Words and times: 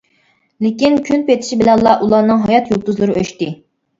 لېكىن، 0.65 0.95
كۈن 1.09 1.25
پېتىشى 1.27 1.59
بىلەنلا 1.59 1.93
ئۇلارنىڭ 2.05 2.41
ھايات 2.47 2.71
يۇلتۇزلىرى 2.75 3.17
ئۆچتى. 3.23 3.51